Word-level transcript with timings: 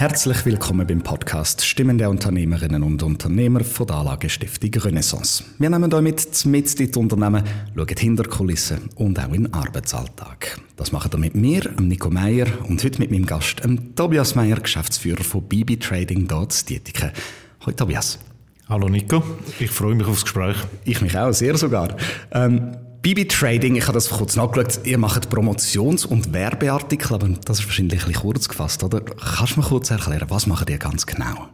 Herzlich 0.00 0.46
willkommen 0.46 0.86
beim 0.86 1.02
Podcast 1.02 1.62
Stimmen 1.62 1.98
der 1.98 2.08
Unternehmerinnen 2.08 2.82
und 2.82 3.02
Unternehmer 3.02 3.62
von 3.62 3.86
der 3.86 3.96
Anlagestiftung 3.96 4.70
Renaissance. 4.82 5.44
Wir 5.58 5.68
nehmen 5.68 5.92
euch 5.92 6.00
mit 6.00 6.46
mit 6.46 6.80
in 6.80 6.90
die 6.90 6.98
Unternehmen, 6.98 7.44
schauen 7.76 7.96
hinter 7.98 8.24
Kulissen 8.24 8.88
und 8.94 9.18
auch 9.18 9.30
in 9.34 9.44
den 9.44 9.52
Arbeitsalltag. 9.52 10.58
Das 10.76 10.90
machen 10.90 11.12
wir 11.12 11.18
mit 11.18 11.34
mir, 11.34 11.70
Nico 11.78 12.08
Meyer, 12.08 12.46
und 12.66 12.82
heute 12.82 12.98
mit 12.98 13.10
meinem 13.10 13.26
Gast, 13.26 13.60
Tobias 13.94 14.34
Meyer, 14.34 14.56
Geschäftsführer 14.56 15.22
von 15.22 15.42
BB 15.42 15.78
Trading 15.78 16.26
dort 16.26 16.66
Dietiken. 16.66 17.10
Hallo 17.60 17.76
Tobias. 17.76 18.18
Hallo 18.70 18.88
Nico, 18.88 19.22
ich 19.58 19.70
freue 19.70 19.96
mich 19.96 20.06
aufs 20.06 20.22
Gespräch. 20.22 20.56
Ich 20.86 21.02
mich 21.02 21.18
auch, 21.18 21.32
sehr 21.32 21.58
sogar. 21.58 21.94
Ähm, 22.30 22.74
BB 23.02 23.30
Trading, 23.30 23.76
ich 23.76 23.84
habe 23.84 23.94
das 23.94 24.10
kurz 24.10 24.36
nachgeschaut, 24.36 24.80
ihr 24.84 24.98
macht 24.98 25.30
Promotions- 25.30 26.04
und 26.04 26.34
Werbeartikel, 26.34 27.14
aber 27.14 27.28
das 27.46 27.60
ist 27.60 27.64
wahrscheinlich 27.64 28.02
ein 28.02 28.08
bisschen 28.08 28.22
kurz 28.22 28.46
gefasst, 28.46 28.84
oder? 28.84 29.00
Kannst 29.00 29.56
du 29.56 29.60
mir 29.60 29.66
kurz 29.66 29.90
erklären, 29.90 30.26
was 30.28 30.46
machen 30.46 30.66
ihr 30.68 30.76
ganz 30.76 31.06
genau? 31.06 31.48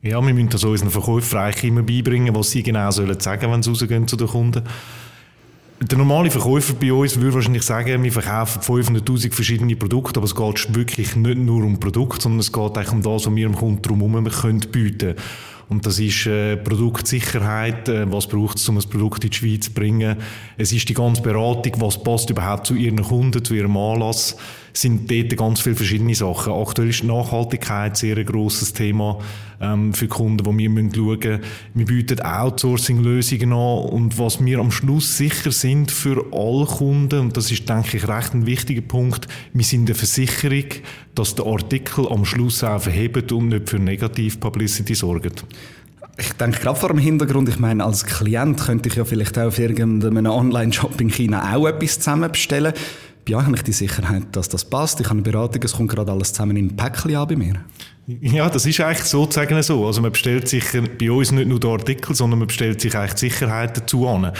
Ja, 0.00 0.24
wir 0.24 0.32
müssen 0.32 0.48
das 0.48 0.64
unseren 0.64 0.90
Verkäufern 0.90 1.52
immer 1.64 1.82
beibringen, 1.82 2.34
was 2.34 2.50
sie 2.52 2.62
genau 2.62 2.90
sollen 2.90 3.20
sagen, 3.20 3.52
wenn 3.52 3.62
sie 3.62 3.68
rausgehen 3.68 4.08
zu 4.08 4.16
den 4.16 4.26
Kunden. 4.26 4.62
Der 5.82 5.98
normale 5.98 6.30
Verkäufer 6.30 6.72
bei 6.72 6.90
uns 6.90 7.20
würde 7.20 7.34
wahrscheinlich 7.34 7.64
sagen, 7.64 8.02
wir 8.02 8.12
verkaufen 8.12 8.62
500'000 8.62 9.34
verschiedene 9.34 9.76
Produkte, 9.76 10.18
aber 10.18 10.24
es 10.24 10.34
geht 10.34 10.74
wirklich 10.74 11.14
nicht 11.14 11.36
nur 11.36 11.62
um 11.62 11.78
Produkte, 11.78 12.22
sondern 12.22 12.40
es 12.40 12.50
geht 12.50 12.78
eigentlich 12.78 12.92
um 12.92 13.02
das, 13.02 13.26
was 13.26 13.36
wir 13.36 13.46
dem 13.46 13.54
Kunden 13.54 13.82
drumherum 13.82 14.24
bieten 14.24 14.98
können. 14.98 15.14
Und 15.68 15.84
das 15.84 15.98
ist 15.98 16.26
äh, 16.26 16.56
Produktsicherheit, 16.56 17.88
äh, 17.88 18.10
was 18.10 18.28
braucht 18.28 18.58
es, 18.58 18.68
um 18.68 18.78
ein 18.78 18.88
Produkt 18.88 19.24
in 19.24 19.30
die 19.30 19.36
Schweiz 19.36 19.64
zu 19.64 19.72
bringen. 19.72 20.16
Es 20.56 20.72
ist 20.72 20.88
die 20.88 20.94
ganze 20.94 21.22
Beratung, 21.22 21.72
was 21.78 22.00
passt 22.02 22.30
überhaupt 22.30 22.68
zu 22.68 22.74
ihren 22.74 23.02
Kunden, 23.02 23.44
zu 23.44 23.54
ihrem 23.54 23.76
Anlass. 23.76 24.36
Sind 24.76 25.10
dort 25.10 25.34
ganz 25.38 25.60
viele 25.60 25.74
verschiedene 25.74 26.14
Sachen. 26.14 26.52
Aktuell 26.52 26.90
ist 26.90 27.02
Nachhaltigkeit 27.02 27.96
sehr 27.96 28.18
ein 28.18 28.26
grosses 28.26 28.74
Thema 28.74 29.18
ähm, 29.58 29.94
für 29.94 30.06
Kunden, 30.06 30.44
wo 30.44 30.52
wir 30.54 30.68
schauen 30.68 31.18
müssen. 31.18 31.40
Wir 31.72 31.86
bieten 31.86 32.20
Outsourcing-Lösungen 32.20 33.54
an 33.54 33.78
und 33.88 34.18
was 34.18 34.44
wir 34.44 34.58
am 34.58 34.70
Schluss 34.70 35.16
sicher 35.16 35.50
sind 35.50 35.90
für 35.90 36.26
alle 36.30 36.66
Kunden, 36.66 37.20
und 37.20 37.38
das 37.38 37.50
ist, 37.50 37.66
denke 37.66 37.96
ich, 37.96 38.06
recht 38.06 38.34
ein 38.34 38.44
wichtiger 38.44 38.82
Punkt, 38.82 39.28
wir 39.54 39.64
sind 39.64 39.88
eine 39.88 39.94
Versicherung, 39.94 40.66
dass 41.14 41.34
der 41.34 41.46
Artikel 41.46 42.06
am 42.08 42.26
Schluss 42.26 42.62
auch 42.62 42.82
verhebt 42.82 43.32
und 43.32 43.48
nicht 43.48 43.70
für 43.70 43.78
Negativ-Publicity 43.78 44.94
sorgt. 44.94 45.46
Ich 46.18 46.32
denke, 46.34 46.60
gerade 46.60 46.78
vor 46.78 46.90
dem 46.90 46.98
Hintergrund, 46.98 47.48
ich 47.48 47.58
meine, 47.58 47.82
als 47.82 48.04
Klient 48.04 48.60
könnte 48.60 48.88
ich 48.90 48.94
ja 48.94 49.04
vielleicht 49.04 49.38
auch 49.38 49.48
auf 49.48 49.58
irgendeinem 49.58 50.26
Online-Shop 50.26 51.00
in 51.00 51.10
China 51.10 51.54
auch 51.54 51.66
etwas 51.66 51.98
zusammen 51.98 52.30
bestellen. 52.30 52.72
Euch 53.34 53.44
habe 53.44 53.56
ich 53.56 53.62
die 53.62 53.72
Sicherheit, 53.72 54.24
dass 54.32 54.48
das 54.48 54.64
passt. 54.64 55.00
Ich 55.00 55.06
habe 55.06 55.14
eine 55.16 55.22
Beratung, 55.22 55.62
es 55.62 55.72
kommt 55.72 55.90
gerade 55.90 56.12
alles 56.12 56.32
zusammen 56.32 56.56
in 56.56 56.66
ein 56.66 56.76
Päckchen 56.76 57.16
an 57.16 57.26
bei 57.26 57.36
mir. 57.36 57.54
Ja, 58.06 58.48
das 58.48 58.66
ist 58.66 58.80
eigentlich 58.80 59.04
sozusagen 59.04 59.60
so. 59.62 59.84
Also 59.86 60.00
man 60.00 60.12
bestellt 60.12 60.48
sich 60.48 60.64
bei 60.98 61.10
uns 61.10 61.32
nicht 61.32 61.48
nur 61.48 61.58
den 61.58 61.70
Artikel, 61.70 62.14
sondern 62.14 62.38
man 62.38 62.48
bestellt 62.48 62.80
sich 62.80 62.94
eigentlich 62.94 63.14
die 63.14 63.28
Sicherheit 63.30 63.76
dazu 63.76 64.06
an 64.06 64.32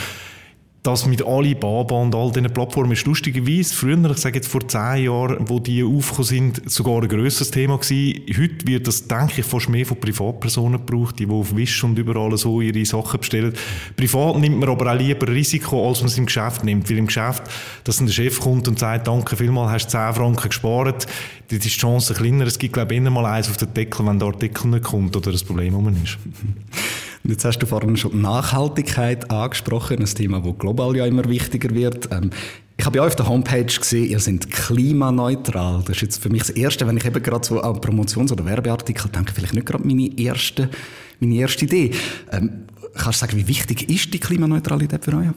das 0.86 1.04
mit 1.04 1.26
Alibaba 1.26 1.96
und 1.96 2.14
all 2.14 2.30
diesen 2.30 2.52
Plattformen 2.52 2.92
ist 2.92 3.06
lustigerweise 3.06 3.74
früher, 3.74 4.10
ich 4.10 4.18
sage 4.18 4.36
jetzt 4.36 4.46
vor 4.46 4.66
zehn 4.68 5.04
Jahren, 5.04 5.48
wo 5.48 5.58
die 5.58 5.82
aufgekommen 5.82 6.24
sind, 6.24 6.70
sogar 6.70 7.02
ein 7.02 7.08
grösseres 7.08 7.50
Thema 7.50 7.76
gewesen. 7.76 8.22
Heute 8.38 8.66
wird 8.66 8.86
das, 8.86 9.08
denke 9.08 9.40
ich, 9.40 9.46
fast 9.46 9.68
mehr 9.68 9.84
von 9.84 9.98
Privatpersonen 9.98 10.86
gebraucht, 10.86 11.18
die, 11.18 11.26
auf 11.26 11.56
Wish 11.56 11.82
und 11.82 11.98
überall 11.98 12.36
so 12.36 12.60
ihre 12.60 12.84
Sachen 12.84 13.18
bestellen. 13.18 13.52
Privat 13.96 14.38
nimmt 14.38 14.58
man 14.58 14.68
aber 14.68 14.92
auch 14.92 14.98
lieber 14.98 15.26
Risiko, 15.26 15.88
als 15.88 16.00
man 16.00 16.08
es 16.08 16.18
im 16.18 16.26
Geschäft 16.26 16.62
nimmt. 16.62 16.88
Weil 16.88 16.98
im 16.98 17.06
Geschäft, 17.06 17.42
dass 17.82 18.00
ein 18.00 18.08
Chef 18.08 18.38
kommt 18.38 18.68
und 18.68 18.78
sagt, 18.78 19.08
danke 19.08 19.36
vielmals, 19.36 19.72
hast 19.72 19.90
10 19.90 20.14
Franken 20.14 20.48
gespart, 20.48 21.06
dann 21.48 21.58
ist 21.58 21.64
die 21.64 21.68
Chance 21.68 22.14
kleiner. 22.14 22.46
Es 22.46 22.58
gibt, 22.58 22.74
glaube 22.74 22.94
ich, 22.94 22.98
immer 22.98 23.10
mal 23.10 23.26
eins 23.26 23.50
auf 23.50 23.56
den 23.56 23.74
Deckel, 23.74 24.06
wenn 24.06 24.20
der 24.20 24.28
Artikel 24.28 24.68
nicht 24.68 24.84
kommt 24.84 25.16
oder 25.16 25.32
das 25.32 25.42
Problem 25.42 25.74
um 25.74 25.88
ist. 25.88 26.16
Jetzt 27.28 27.44
hast 27.44 27.58
du 27.58 27.66
vorhin 27.66 27.96
schon 27.96 28.20
Nachhaltigkeit 28.20 29.30
angesprochen, 29.30 29.98
ein 29.98 30.04
Thema, 30.06 30.40
das 30.40 30.58
global 30.58 30.96
ja 30.96 31.06
immer 31.06 31.28
wichtiger 31.28 31.74
wird. 31.74 32.08
Ähm, 32.12 32.30
ich 32.76 32.84
habe 32.84 32.98
ja 32.98 33.06
auf 33.06 33.16
der 33.16 33.28
Homepage 33.28 33.64
gesehen, 33.64 34.10
ihr 34.10 34.20
seid 34.20 34.50
klimaneutral. 34.50 35.80
Das 35.80 35.96
ist 35.96 36.02
jetzt 36.02 36.22
für 36.22 36.28
mich 36.28 36.42
das 36.42 36.50
Erste, 36.50 36.86
wenn 36.86 36.96
ich 36.96 37.04
eben 37.04 37.22
gerade 37.22 37.44
so 37.44 37.60
an 37.60 37.80
Promotions- 37.80 38.30
oder 38.30 38.44
Werbeartikel 38.44 39.10
denke, 39.10 39.32
vielleicht 39.32 39.54
nicht 39.54 39.66
gerade 39.66 39.86
meine 39.86 40.16
erste, 40.18 40.68
meine 41.18 41.34
erste 41.34 41.64
Idee. 41.64 41.92
Ähm, 42.30 42.66
kannst 42.94 43.22
du 43.22 43.26
sagen, 43.26 43.38
wie 43.38 43.48
wichtig 43.48 43.88
ist 43.88 44.12
die 44.14 44.20
Klimaneutralität 44.20 45.04
für 45.04 45.16
euch? 45.16 45.28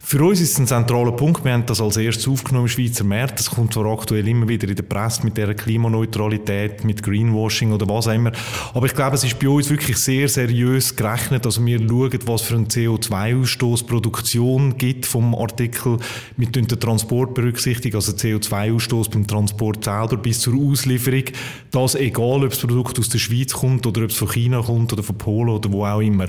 Für 0.00 0.24
uns 0.24 0.40
ist 0.40 0.52
es 0.52 0.58
ein 0.58 0.66
zentraler 0.66 1.12
Punkt. 1.12 1.44
Wir 1.44 1.52
haben 1.52 1.66
das 1.66 1.82
als 1.82 1.96
erstes 1.98 2.28
aufgenommen 2.28 2.64
im 2.64 2.68
Schweizer 2.68 3.04
Markt. 3.04 3.40
Das 3.40 3.50
kommt 3.50 3.74
zwar 3.74 3.86
aktuell 3.92 4.26
immer 4.26 4.48
wieder 4.48 4.66
in 4.66 4.76
der 4.76 4.84
Presse 4.84 5.22
mit 5.24 5.36
der 5.36 5.52
Klimaneutralität, 5.54 6.82
mit 6.84 7.02
Greenwashing 7.02 7.72
oder 7.72 7.86
was 7.88 8.06
auch 8.06 8.12
immer. 8.12 8.32
Aber 8.72 8.86
ich 8.86 8.94
glaube, 8.94 9.16
es 9.16 9.24
ist 9.24 9.38
bei 9.38 9.48
uns 9.48 9.68
wirklich 9.68 9.98
sehr 9.98 10.28
seriös 10.28 10.96
gerechnet. 10.96 11.44
Also 11.44 11.66
wir 11.66 11.78
schauen, 11.80 12.18
was 12.24 12.42
für 12.42 12.54
einen 12.54 12.68
CO2-Ausstoß 12.68 13.86
Produktion 13.86 14.78
gibt 14.78 15.04
vom 15.04 15.34
Artikel. 15.34 15.98
Wir 16.38 16.48
den 16.48 16.68
Transport 16.68 17.34
berücksichtigen, 17.34 17.96
also 17.96 18.12
CO2-Ausstoß 18.12 19.10
beim 19.10 19.26
Transport 19.26 19.84
selber 19.84 20.16
bis 20.16 20.40
zur 20.40 20.54
Auslieferung. 20.54 21.24
Das 21.70 21.96
egal, 21.96 22.44
ob 22.44 22.50
das 22.50 22.60
Produkt 22.60 22.98
aus 22.98 23.10
der 23.10 23.18
Schweiz 23.18 23.52
kommt 23.52 23.86
oder 23.86 24.04
ob 24.04 24.10
es 24.10 24.16
von 24.16 24.28
China 24.28 24.62
kommt 24.62 24.92
oder 24.92 25.02
von 25.02 25.18
Polen 25.18 25.50
oder 25.50 25.70
wo 25.70 25.84
auch 25.84 26.00
immer. 26.00 26.28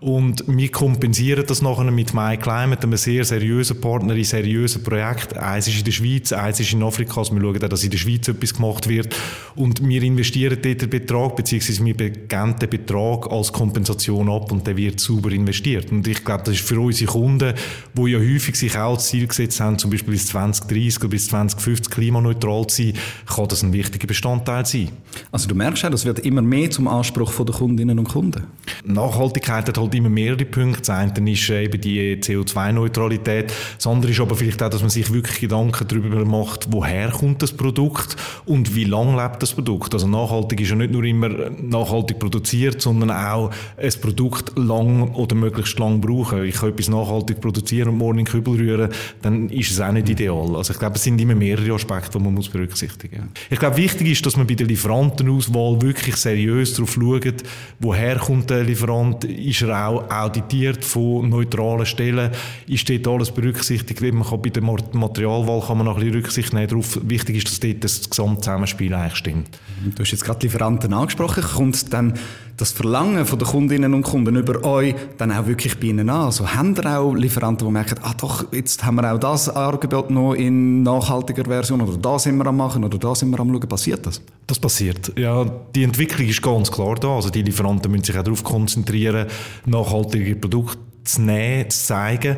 Und 0.00 0.44
wir 0.46 0.70
kompensieren 0.70 1.44
das 1.46 1.62
nachher 1.62 1.90
mit 1.90 2.12
MyClimate, 2.12 2.82
einem 2.82 2.96
sehr 2.96 3.24
seriösen 3.24 3.80
Partner 3.80 4.14
in 4.14 4.24
seriösen 4.24 4.82
Projekten. 4.82 5.38
Eins 5.38 5.68
ist 5.68 5.78
in 5.78 5.84
der 5.84 5.92
Schweiz, 5.92 6.32
eins 6.32 6.60
ist 6.60 6.72
in 6.72 6.82
Afrika. 6.82 7.18
Also 7.18 7.34
wir 7.34 7.40
schauen 7.40 7.64
auch, 7.64 7.68
dass 7.68 7.84
in 7.84 7.90
der 7.90 7.98
Schweiz 7.98 8.28
etwas 8.28 8.54
gemacht 8.54 8.88
wird. 8.88 9.14
Und 9.54 9.86
wir 9.86 10.02
investieren 10.02 10.58
dort 10.60 10.82
den 10.82 10.90
Betrag, 10.90 11.36
beziehungsweise 11.36 11.84
wir 11.84 11.96
begeben 11.96 12.56
den 12.58 12.70
Betrag 12.70 13.30
als 13.30 13.52
Kompensation 13.52 14.28
ab 14.28 14.52
und 14.52 14.66
der 14.66 14.76
wird 14.76 15.00
sauber 15.00 15.30
investiert. 15.30 15.90
Und 15.90 16.06
ich 16.06 16.24
glaube, 16.24 16.44
das 16.44 16.54
ist 16.54 16.66
für 16.66 16.78
unsere 16.78 17.10
Kunden, 17.10 17.54
die 17.94 18.06
ja 18.06 18.18
häufig 18.18 18.56
sich 18.56 18.76
auch 18.76 18.94
als 18.94 19.06
Ziel 19.06 19.26
gesetzt 19.26 19.60
haben, 19.60 19.78
zum 19.78 19.90
Beispiel 19.90 20.12
bis 20.12 20.26
2030 20.26 21.00
oder 21.00 21.08
bis 21.08 21.28
2050 21.28 21.90
klimaneutral 21.90 22.66
zu 22.66 22.82
sein, 22.82 22.92
kann 23.26 23.48
das 23.48 23.62
ein 23.62 23.72
wichtiger 23.72 24.06
Bestandteil 24.06 24.66
sein. 24.66 24.90
Also 25.32 25.48
du 25.48 25.54
merkst 25.54 25.82
ja, 25.82 25.90
das 25.90 26.04
wird 26.04 26.20
immer 26.20 26.42
mehr 26.42 26.70
zum 26.70 26.88
Anspruch 26.88 27.32
der 27.44 27.54
Kundinnen 27.54 27.98
und 27.98 28.08
Kunden. 28.08 28.44
Nachhaltigkeit 28.86 29.66
hat 29.68 29.78
halt 29.78 29.94
immer 29.94 30.08
mehrere 30.08 30.44
Punkte. 30.44 30.80
Das 30.80 30.90
eine 30.90 31.32
ist 31.32 31.50
eben 31.50 31.80
die 31.80 32.16
CO2-Neutralität. 32.16 33.52
Das 33.76 33.86
andere 33.86 34.12
ist 34.12 34.20
aber 34.20 34.36
vielleicht 34.36 34.62
auch, 34.62 34.70
dass 34.70 34.80
man 34.80 34.90
sich 34.90 35.12
wirklich 35.12 35.40
Gedanken 35.40 35.88
darüber 35.88 36.24
macht, 36.24 36.68
woher 36.70 37.10
kommt 37.10 37.42
das 37.42 37.52
Produkt 37.52 38.16
und 38.44 38.74
wie 38.76 38.84
lange 38.84 39.20
lebt 39.20 39.42
das 39.42 39.54
Produkt. 39.54 39.92
Also 39.92 40.06
nachhaltig 40.06 40.60
ist 40.60 40.70
ja 40.70 40.76
nicht 40.76 40.92
nur 40.92 41.04
immer 41.04 41.28
nachhaltig 41.28 42.18
produziert, 42.18 42.80
sondern 42.80 43.10
auch 43.10 43.50
ein 43.76 43.92
Produkt 44.00 44.56
lang 44.56 45.14
oder 45.14 45.34
möglichst 45.34 45.78
lang 45.78 46.00
brauchen. 46.00 46.44
Ich 46.44 46.56
kann 46.56 46.70
etwas 46.70 46.88
nachhaltig 46.88 47.40
produzieren 47.40 47.88
und 47.88 47.98
morgen 47.98 48.20
in 48.20 48.24
den 48.24 48.30
Kübel 48.30 48.54
rühren, 48.54 48.90
dann 49.22 49.48
ist 49.50 49.72
es 49.72 49.80
auch 49.80 49.92
nicht 49.92 50.08
ideal. 50.08 50.54
Also 50.54 50.72
ich 50.72 50.78
glaube, 50.78 50.96
es 50.96 51.02
sind 51.02 51.20
immer 51.20 51.34
mehrere 51.34 51.74
Aspekte, 51.74 52.18
die 52.18 52.24
man 52.24 52.34
muss 52.34 52.48
berücksichtigen 52.48 53.16
muss. 53.16 53.30
Ich 53.50 53.58
glaube, 53.58 53.76
wichtig 53.78 54.08
ist, 54.08 54.24
dass 54.24 54.36
man 54.36 54.46
bei 54.46 54.54
der 54.54 54.66
Lieferantenauswahl 54.66 55.82
wirklich 55.82 56.16
seriös 56.16 56.74
darauf 56.74 56.92
schaut, 56.92 57.42
woher 57.80 58.16
kommt 58.16 58.50
der 58.50 58.62
Lieferant, 58.62 58.75
ist 59.24 59.62
er 59.62 59.88
auch 59.88 60.10
auditiert 60.10 60.84
von 60.84 61.28
neutralen 61.28 61.86
Stellen, 61.86 62.30
ist 62.66 62.88
dort 62.88 63.08
alles 63.08 63.30
berücksichtigt. 63.30 64.00
Man 64.00 64.24
kann 64.24 64.42
bei 64.42 64.50
der 64.50 64.62
Materialwahl 64.62 65.60
kann 65.60 65.78
man 65.78 65.86
noch 65.86 65.96
ein 65.96 66.04
bisschen 66.04 66.16
Rücksicht 66.16 66.52
nehmen 66.52 66.68
darauf. 66.68 66.98
Wichtig 67.02 67.36
ist, 67.36 67.48
dass 67.48 67.60
dort 67.60 67.84
das 67.84 68.08
Gesamtzusammenspiel 68.08 68.94
eigentlich 68.94 69.16
stimmt. 69.16 69.58
Du 69.94 70.02
hast 70.02 70.10
jetzt 70.10 70.24
gerade 70.24 70.40
Lieferanten 70.46 70.92
angesprochen. 70.92 71.42
Kommt 71.42 71.92
dann 71.92 72.14
das 72.56 72.72
Verlangen 72.72 73.26
von 73.26 73.38
der 73.38 73.48
Kundinnen 73.48 73.92
und 73.92 74.02
Kunden 74.02 74.36
über 74.36 74.64
euch 74.64 74.94
dann 75.18 75.30
auch 75.30 75.46
wirklich 75.46 75.78
bei 75.78 75.88
ihnen 75.88 76.08
an? 76.08 76.26
Also 76.26 76.54
haben 76.54 76.74
ihr 76.74 76.98
auch 76.98 77.14
Lieferanten, 77.14 77.66
die 77.66 77.72
merken, 77.72 77.96
ah 78.02 78.14
doch, 78.18 78.52
jetzt 78.52 78.84
haben 78.84 78.96
wir 78.96 79.12
auch 79.12 79.18
das 79.18 79.48
Angebot 79.48 80.10
noch 80.10 80.34
in 80.34 80.82
nachhaltiger 80.82 81.44
Version 81.44 81.80
oder 81.82 81.98
da 81.98 82.18
sind 82.18 82.38
wir 82.38 82.46
am 82.46 82.56
machen 82.56 82.84
oder 82.84 82.98
da 82.98 83.14
sind 83.14 83.30
wir 83.30 83.40
am 83.40 83.50
schauen. 83.50 83.68
Passiert 83.68 84.06
das? 84.06 84.22
Das 84.46 84.58
passiert. 84.58 85.12
Ja, 85.18 85.44
die 85.74 85.82
Entwicklung 85.82 86.28
ist 86.28 86.40
ganz 86.40 86.70
klar 86.70 86.94
da. 86.94 87.16
Also 87.16 87.30
die 87.30 87.42
Lieferanten 87.42 87.90
müssen 87.90 88.04
sich 88.04 88.18
auch 88.18 88.22
darauf 88.22 88.42
konzentrieren, 88.42 89.26
nachhaltige 89.66 90.36
Produkte 90.36 90.78
zu 91.04 91.22
nehmen, 91.22 91.68
zu 91.68 91.84
zeigen. 91.84 92.36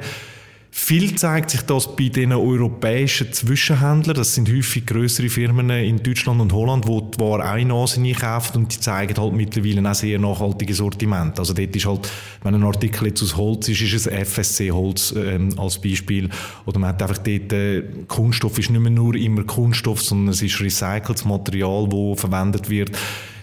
Viel 0.80 1.16
zeigt 1.16 1.50
sich 1.50 1.62
das 1.62 1.96
bei 1.96 2.08
den 2.08 2.32
europäischen 2.32 3.32
Zwischenhändlern. 3.32 4.16
Das 4.16 4.36
sind 4.36 4.48
häufig 4.48 4.86
größere 4.86 5.28
Firmen 5.28 5.68
in 5.70 6.02
Deutschland 6.02 6.40
und 6.40 6.52
Holland, 6.52 6.86
die 6.86 7.10
zwar 7.16 7.52
auch 7.52 7.56
in 7.56 7.72
Asien 7.72 8.06
einkaufen 8.06 8.58
und 8.58 8.74
die 8.74 8.80
zeigen 8.80 9.20
halt 9.20 9.32
mittlerweile 9.34 9.90
auch 9.90 9.94
sehr 9.94 10.20
nachhaltige 10.20 10.72
Sortiment. 10.72 11.38
Also 11.38 11.52
dort 11.52 11.74
ist 11.74 11.84
halt, 11.84 12.08
wenn 12.44 12.54
ein 12.54 12.62
Artikel 12.62 13.08
jetzt 13.08 13.22
aus 13.24 13.36
Holz 13.36 13.68
ist, 13.68 13.82
ist 13.82 13.92
es 13.92 14.06
FSC-Holz 14.06 15.14
ähm, 15.16 15.58
als 15.58 15.78
Beispiel. 15.78 16.30
Oder 16.64 16.78
man 16.78 16.90
hat 16.90 17.02
einfach 17.02 17.18
dort, 17.18 17.52
äh, 17.52 17.82
Kunststoff 18.06 18.56
ist 18.58 18.70
nicht 18.70 18.80
mehr 18.80 18.92
nur 18.92 19.16
immer 19.16 19.42
Kunststoff, 19.42 20.00
sondern 20.00 20.28
es 20.28 20.42
ist 20.42 20.60
recyceltes 20.60 21.24
Material, 21.24 21.88
das 21.88 22.20
verwendet 22.20 22.70
wird 22.70 22.92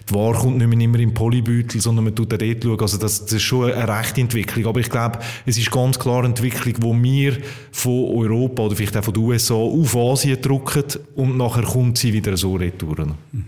die 0.08 0.14
Ware 0.14 0.38
kommt 0.38 0.58
nicht 0.58 0.68
mehr 0.68 0.80
immer 0.80 1.00
im 1.00 1.12
Polybeutel, 1.12 1.80
sondern 1.80 2.04
man 2.04 2.14
tut 2.14 2.32
auch 2.32 2.38
dort 2.38 2.62
schauen. 2.62 2.80
Also 2.80 2.96
das, 2.96 3.24
das 3.24 3.32
ist 3.32 3.42
schon 3.42 3.72
eine 3.72 3.88
rechte 3.88 4.20
Entwicklung. 4.20 4.66
Aber 4.66 4.78
ich 4.78 4.88
glaube, 4.88 5.18
es 5.44 5.58
ist 5.58 5.70
ganz 5.70 5.98
klar 5.98 6.18
eine 6.18 6.28
Entwicklung, 6.28 6.74
wo 6.80 6.94
wir 7.02 7.38
von 7.72 8.04
Europa 8.14 8.62
oder 8.62 8.76
vielleicht 8.76 8.96
auch 8.96 9.04
von 9.04 9.14
den 9.14 9.22
USA 9.24 9.54
auf 9.54 9.96
Asien 9.96 10.40
drücken 10.40 10.84
und 11.16 11.36
nachher 11.36 11.64
kommt 11.64 11.98
sie 11.98 12.12
wieder 12.12 12.36
so 12.36 12.54
retour. 12.54 12.96
Mhm. 13.32 13.44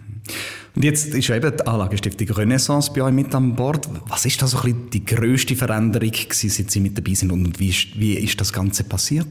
Und 0.75 0.84
jetzt 0.84 1.14
ist 1.14 1.31
eben 1.31 1.56
die 1.56 1.66
Anlagestiftung 1.66 2.28
Renaissance 2.31 2.93
bei 2.93 3.02
euch 3.02 3.12
mit 3.12 3.34
an 3.34 3.54
Bord. 3.54 3.88
Was 4.08 4.26
ist 4.26 4.40
da 4.43 4.46
so 4.46 4.58
ein 4.58 4.64
bisschen 4.64 4.90
die 4.90 5.04
grösste 5.04 5.56
Veränderung 5.56 6.11
gewesen, 6.11 6.50
seit 6.50 6.70
Sie 6.70 6.81
mit 6.81 6.96
dabei 6.96 7.14
sind 7.14 7.32
und 7.32 7.58
wie 7.58 7.70
ist, 7.70 7.99
wie 7.99 8.14
ist 8.14 8.40
das 8.40 8.52
Ganze 8.52 8.84
passiert? 8.84 9.26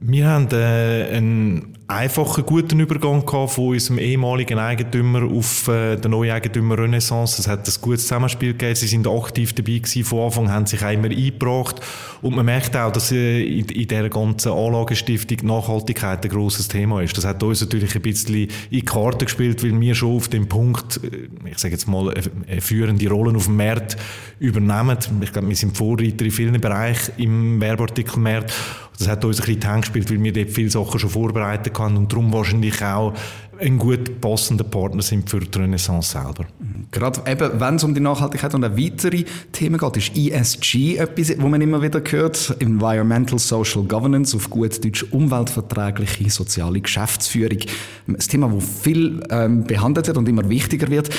Wir 0.00 0.28
haben 0.28 0.48
äh, 0.52 1.08
einen 1.12 1.77
einfachen, 1.88 2.44
guten 2.44 2.80
Übergang 2.80 3.24
gehabt 3.24 3.52
von 3.52 3.68
unserem 3.68 3.98
ehemaligen 3.98 4.58
Eigentümer 4.58 5.22
auf 5.24 5.68
äh, 5.68 5.96
den 5.96 6.10
neuen 6.10 6.30
Eigentümer 6.30 6.78
Renaissance. 6.78 7.40
Es 7.40 7.48
hat 7.48 7.66
ein 7.66 7.74
gutes 7.80 8.02
Zusammenspiel 8.02 8.52
gegeben. 8.52 8.74
Sie 8.74 8.86
sind 8.86 9.08
aktiv 9.08 9.54
dabei 9.54 9.78
gewesen. 9.78 10.04
Von 10.04 10.26
Anfang 10.26 10.50
haben 10.52 10.66
sich 10.66 10.84
auch 10.84 10.92
immer 10.92 11.08
eingebracht. 11.08 11.80
Und 12.20 12.36
man 12.36 12.44
merkt 12.44 12.76
auch, 12.76 12.92
dass 12.92 13.10
äh, 13.10 13.40
in, 13.42 13.64
in 13.66 13.88
dieser 13.88 14.10
ganzen 14.10 14.52
Anlagenstiftung 14.52 15.38
Nachhaltigkeit 15.44 16.22
ein 16.22 16.30
grosses 16.30 16.68
Thema 16.68 17.00
ist. 17.00 17.16
Das 17.16 17.24
hat 17.24 17.42
uns 17.42 17.62
natürlich 17.62 17.94
ein 17.96 18.02
bisschen 18.02 18.34
in 18.34 18.48
die 18.70 18.84
Karte 18.84 19.24
gespielt, 19.24 19.64
weil 19.64 19.80
wir 19.80 19.94
schon 19.94 20.14
auf 20.14 20.28
dem 20.28 20.46
Punkt, 20.46 21.00
äh, 21.02 21.28
ich 21.50 21.58
sage 21.58 21.72
jetzt 21.72 21.88
mal, 21.88 22.12
eine 22.46 22.60
führende 22.60 23.08
Rolle 23.08 23.34
auf 23.34 23.46
dem 23.46 23.56
Markt 23.56 23.96
übernehmen. 24.40 24.98
Ich 25.22 25.32
glaube, 25.32 25.48
wir 25.48 25.56
sind 25.56 25.74
Vorreiter 25.74 26.26
in 26.26 26.30
vielen 26.32 26.60
Bereichen 26.60 27.14
im 27.16 27.60
Werbeartikelmarkt. 27.62 28.52
Das 28.98 29.06
hat 29.06 29.24
uns 29.24 29.38
ein 29.38 29.46
bisschen 29.46 29.60
die 29.60 29.66
Hand 29.66 29.82
gespielt, 29.82 30.10
weil 30.10 30.22
wir 30.22 30.32
dort 30.32 30.50
viele 30.50 30.70
Sachen 30.70 30.98
schon 30.98 31.10
vorbereitet 31.10 31.72
haben 31.78 31.96
und 31.96 32.12
darum 32.12 32.32
wahrscheinlich 32.32 32.82
auch 32.82 33.14
ein 33.60 33.78
gut 33.78 34.20
passender 34.20 34.64
Partner 34.64 35.02
sind 35.02 35.28
für 35.28 35.40
die 35.40 35.58
Renaissance 35.58 36.12
selber. 36.12 36.46
Gerade 36.90 37.20
eben, 37.30 37.60
wenn 37.60 37.74
es 37.74 37.84
um 37.84 37.94
die 37.94 38.00
Nachhaltigkeit 38.00 38.54
und 38.54 38.62
weitere 38.62 39.24
Themen 39.52 39.78
geht, 39.78 39.96
ist 39.96 40.16
ESG 40.16 40.96
etwas, 40.96 41.40
wo 41.40 41.48
man 41.48 41.60
immer 41.60 41.82
wieder 41.82 42.00
hört. 42.08 42.56
Environmental 42.60 43.38
Social 43.38 43.82
Governance, 43.82 44.36
auf 44.36 44.48
gut 44.48 44.84
Deutsch 44.84 45.04
umweltverträgliche 45.10 46.30
soziale 46.30 46.80
Geschäftsführung. 46.80 47.58
Ein 48.06 48.18
Thema, 48.18 48.48
das 48.48 48.64
viel 48.82 49.22
ähm, 49.30 49.64
behandelt 49.64 50.06
wird 50.06 50.16
und 50.16 50.28
immer 50.28 50.48
wichtiger 50.48 50.88
wird. 50.88 51.10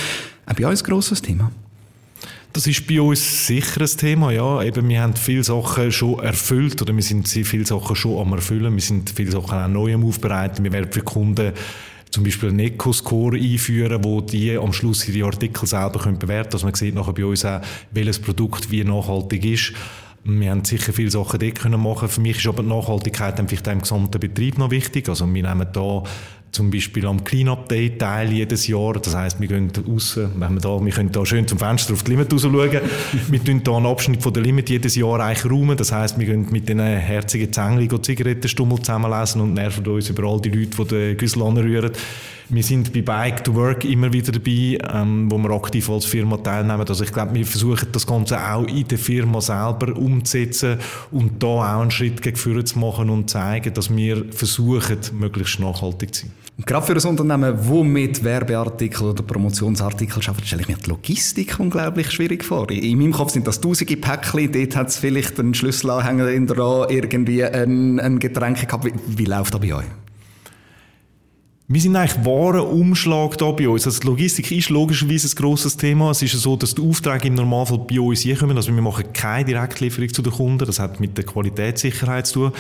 Auch 0.46 0.54
bei 0.54 0.68
uns 0.68 0.82
ein 0.82 0.90
grosses 0.90 1.22
Thema. 1.22 1.52
Das 2.52 2.66
ist 2.66 2.88
bei 2.88 3.00
uns 3.00 3.46
sicher 3.46 3.82
ein 3.82 3.98
Thema, 3.98 4.32
ja. 4.32 4.64
Eben, 4.64 4.90
wir 4.90 5.02
haben 5.02 5.16
viele 5.16 5.44
Sachen 5.44 5.92
schon 5.92 6.20
erfüllt 6.20 6.82
oder 6.82 6.96
wir 6.96 7.04
sind 7.04 7.28
viele 7.28 7.66
Sachen 7.66 7.96
schon 7.96 8.20
am 8.20 8.34
erfüllen. 8.34 8.74
Wir 8.74 8.82
sind 8.82 9.12
viele 9.12 9.32
Sachen 9.32 9.58
auch 9.58 9.68
neu 9.68 9.94
am 9.94 10.04
aufbereiten. 10.04 10.64
Wir 10.64 10.72
werden 10.72 10.92
für 10.92 11.02
Kunden 11.02 11.54
zum 12.10 12.24
Beispiel 12.24 12.50
einen 12.50 12.60
Eco-Score 12.60 13.38
einführen, 13.38 14.04
wo 14.04 14.22
die 14.22 14.58
am 14.58 14.74
Schluss 14.74 15.08
ihre 15.08 15.28
Artikel 15.28 15.68
selber 15.68 16.00
können 16.00 16.18
bewerten 16.18 16.50
können. 16.50 16.54
Also 16.54 16.66
man 16.66 16.74
sieht 16.74 16.96
nachher 16.96 17.14
bei 17.14 17.26
uns 17.26 17.46
auch, 17.46 17.62
welches 17.92 18.20
Produkt 18.20 18.72
wie 18.72 18.84
nachhaltig 18.84 19.46
ist. 19.46 19.74
Wir 20.24 20.52
haben 20.52 20.66
sicher 20.66 20.92
viele 20.92 21.12
Sachen 21.12 21.40
dort 21.40 21.60
können 21.60 21.82
machen. 21.82 22.10
Für 22.10 22.22
mich 22.22 22.38
ist 22.38 22.48
aber 22.48 22.64
die 22.64 22.70
Nachhaltigkeit 22.70 23.40
vielleicht 23.48 23.68
im 23.68 23.80
gesamten 23.80 24.20
Betrieb 24.20 24.58
noch 24.58 24.72
wichtig. 24.72 25.08
Also 25.08 25.32
wir 25.32 25.44
nehmen 25.44 25.68
da 25.72 26.04
zum 26.52 26.72
Beispiel 26.72 27.06
am 27.06 27.24
Clean-Up-Day 27.24 27.98
teil 27.98 28.32
jedes 28.32 28.68
Jahr. 28.68 28.94
Das 28.94 29.16
heisst, 29.16 29.40
wir 29.40 29.48
gehen 29.48 29.72
raus, 29.88 30.18
wenn 30.18 30.54
wir 30.54 30.62
da, 30.62 30.84
wir 30.84 30.92
können 30.92 31.12
da 31.12 31.26
schön 31.26 31.48
zum 31.48 31.60
Fenster 31.60 31.94
auf 31.94 32.04
die 32.04 32.12
Limit 32.12 32.34
raus 32.34 32.42
schauen. 32.42 32.54
wir 33.30 33.44
tun 33.44 33.62
da 33.64 33.78
einen 33.78 33.86
Abschnitt 33.86 34.24
von 34.24 34.34
der 34.34 34.44
Limit 34.44 34.70
jedes 34.70 34.96
Jahr 34.96 35.20
eigentlich 35.20 35.46
räumen. 35.46 35.78
Das 35.78 35.92
heisst, 35.92 36.20
wir 36.20 36.26
gehen 36.26 36.48
mit 36.52 36.68
den 36.68 36.80
herzigen 36.80 37.54
Zängeln 37.54 38.04
Zigarettenstummel 38.04 38.80
zusammenlesen 38.80 39.42
und 39.42 39.54
nerven 39.54 39.86
uns 39.88 40.10
über 40.10 40.24
all 40.28 40.42
die 40.42 40.50
Leute, 40.50 40.84
die 40.84 40.88
den 40.88 41.18
Güssel 41.18 41.44
anrühren. 41.44 41.92
Wir 42.52 42.64
sind 42.64 42.92
bei 42.92 43.04
Bike 43.04 43.44
to 43.44 43.54
Work 43.54 43.86
immer 43.86 44.12
wieder 44.12 44.32
dabei, 44.32 44.80
ähm, 44.92 45.30
wo 45.30 45.38
wir 45.38 45.52
aktiv 45.52 45.88
als 45.88 46.06
Firma 46.06 46.36
teilnehmen. 46.38 46.84
Also 46.88 47.04
ich 47.04 47.14
glaube, 47.14 47.36
wir 47.36 47.46
versuchen 47.46 47.90
das 47.92 48.08
Ganze 48.08 48.40
auch 48.40 48.66
in 48.66 48.88
der 48.88 48.98
Firma 48.98 49.40
selber 49.40 49.96
umzusetzen 49.96 50.80
und 51.12 51.44
da 51.44 51.48
auch 51.48 51.82
einen 51.82 51.92
Schritt 51.92 52.24
gegen 52.24 52.36
vorne 52.36 52.64
zu 52.64 52.80
machen 52.80 53.12
und 53.12 53.30
zeigen, 53.30 53.72
dass 53.72 53.96
wir 53.96 54.26
versuchen, 54.32 54.98
möglichst 55.20 55.60
nachhaltig 55.60 56.16
zu 56.16 56.22
sein. 56.24 56.32
Und 56.58 56.66
gerade 56.66 56.88
für 56.88 56.94
ein 56.94 57.08
Unternehmen, 57.08 57.56
das 57.56 57.84
mit 57.84 58.24
Werbeartikeln 58.24 59.12
oder 59.12 59.22
Promotionsartikeln 59.22 60.26
arbeitet, 60.26 60.48
stelle 60.48 60.64
ich 60.64 60.68
mir 60.70 60.78
die 60.78 60.90
Logistik 60.90 61.60
unglaublich 61.60 62.10
schwierig 62.10 62.44
vor. 62.44 62.72
In 62.72 62.98
meinem 62.98 63.12
Kopf 63.12 63.32
sind 63.32 63.46
das 63.46 63.62
tausende 63.62 63.96
Päckchen, 63.96 64.52
dort 64.52 64.76
hat 64.76 64.88
es 64.88 64.98
vielleicht 64.98 65.40
einen 65.40 65.54
Schlüsselanhänger 65.54 66.48
dran, 66.48 66.90
irgendwie 66.90 67.46
ein, 67.46 68.00
ein 68.00 68.18
Getränk 68.18 68.68
gehabt. 68.68 68.86
Wie, 68.86 68.94
wie 69.08 69.26
läuft 69.26 69.54
das 69.54 69.62
bei 69.62 69.76
euch? 69.76 69.86
Wir 71.72 71.80
sind 71.80 71.96
eigentlich 71.96 72.26
wahren 72.26 72.62
Umschlag 72.62 73.38
da 73.38 73.52
bei 73.52 73.70
uns. 73.70 73.86
Also 73.86 74.02
Logistik 74.08 74.52
ist 74.52 74.72
logischerweise 74.72 75.28
ein 75.28 75.40
grosses 75.40 75.78
Thema. 75.78 76.10
Es 76.10 76.24
ist 76.24 76.32
so, 76.32 76.56
dass 76.56 76.74
die 76.74 76.82
Aufträge 76.82 77.28
im 77.28 77.36
Normalfall 77.36 77.78
bei 77.88 78.00
uns 78.00 78.28
kommen. 78.40 78.58
Also 78.58 78.74
wir 78.74 78.82
machen 78.82 79.14
keine 79.14 79.46
Direktlieferung 79.46 80.12
zu 80.12 80.24
den 80.24 80.34
Kunden. 80.34 80.66
Das 80.66 80.80
hat 80.80 81.00
mit 81.00 81.16
der 81.16 81.26
Qualitätssicherheit 81.26 82.26
zu 82.26 82.50
tun. 82.50 82.54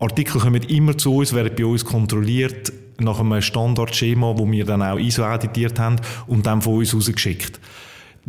Artikel 0.00 0.40
kommen 0.40 0.60
immer 0.64 0.98
zu 0.98 1.14
uns, 1.14 1.32
werden 1.32 1.54
bei 1.56 1.64
uns 1.64 1.84
kontrolliert 1.84 2.72
nach 2.98 3.20
einem 3.20 3.40
Standardschema, 3.40 4.36
wo 4.36 4.50
wir 4.50 4.64
dann 4.64 4.82
auch 4.82 4.98
ISO 4.98 5.22
editiert 5.22 5.78
haben 5.78 6.00
und 6.26 6.44
dann 6.44 6.60
von 6.60 6.78
uns 6.78 6.92
rausgeschickt. 6.92 7.60